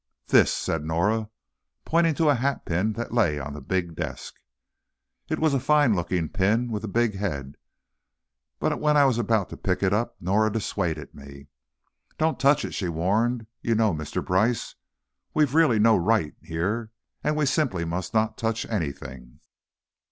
"This," 0.29 0.67
and 0.67 0.87
Norah 0.87 1.29
pointed 1.85 2.17
to 2.17 2.29
a 2.29 2.33
hatpin 2.35 2.93
that 2.95 3.13
lay 3.13 3.37
on 3.37 3.53
the 3.53 3.61
big 3.61 3.93
desk. 3.95 4.33
It 5.29 5.37
was 5.37 5.53
a 5.53 5.59
fine 5.59 5.95
looking 5.95 6.27
pin, 6.27 6.71
with 6.71 6.83
a 6.83 6.87
big 6.87 7.13
head, 7.17 7.55
but 8.57 8.79
when 8.81 8.97
I 8.97 9.05
was 9.05 9.19
about 9.19 9.49
to 9.49 9.57
pick 9.57 9.83
it 9.83 9.93
up 9.93 10.15
Norah 10.19 10.51
dissuaded 10.51 11.13
me. 11.13 11.49
"Don't 12.17 12.39
touch 12.39 12.65
it," 12.65 12.73
she 12.73 12.89
warned; 12.89 13.45
"you 13.61 13.75
know, 13.75 13.93
Mr. 13.93 14.25
Brice, 14.25 14.73
we've 15.35 15.53
really 15.53 15.77
no 15.77 15.95
right 15.95 16.33
here 16.41 16.89
and 17.23 17.35
we 17.35 17.45
simply 17.45 17.85
must 17.85 18.11
not 18.11 18.39
touch 18.39 18.65
anything." 18.65 19.39